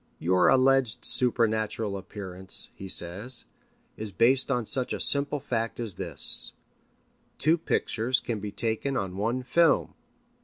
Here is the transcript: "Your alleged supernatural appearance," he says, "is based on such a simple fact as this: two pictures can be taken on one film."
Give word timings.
"Your 0.17 0.47
alleged 0.47 1.05
supernatural 1.05 1.95
appearance," 1.95 2.71
he 2.73 2.87
says, 2.87 3.45
"is 3.97 4.11
based 4.11 4.49
on 4.49 4.65
such 4.65 4.93
a 4.93 4.99
simple 4.99 5.39
fact 5.39 5.79
as 5.79 5.93
this: 5.93 6.53
two 7.37 7.55
pictures 7.55 8.19
can 8.19 8.39
be 8.39 8.51
taken 8.51 8.97
on 8.97 9.15
one 9.15 9.43
film." 9.43 9.93